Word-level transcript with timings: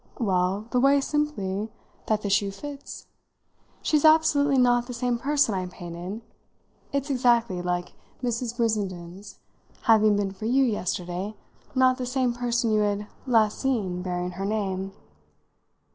"Well, 0.19 0.65
the 0.71 0.79
way, 0.79 0.99
simply, 0.99 1.69
that 2.07 2.23
the 2.23 2.29
shoe 2.31 2.49
fits. 2.49 3.05
She's 3.83 4.03
absolutely 4.03 4.57
not 4.57 4.87
the 4.87 4.95
same 4.95 5.19
person 5.19 5.53
I 5.53 5.63
painted. 5.67 6.23
It's 6.91 7.11
exactly 7.11 7.61
like 7.61 7.93
Mrs. 8.23 8.57
Brissenden's 8.57 9.37
having 9.83 10.15
been 10.15 10.31
for 10.31 10.45
you 10.45 10.63
yesterday 10.63 11.35
not 11.75 11.99
the 11.99 12.07
same 12.07 12.33
person 12.33 12.71
you 12.71 12.79
had 12.81 13.05
last 13.27 13.59
seen 13.59 14.01
bearing 14.01 14.31
her 14.31 14.45
name." 14.47 14.91